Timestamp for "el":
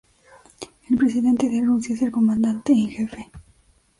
0.89-0.97, 2.01-2.09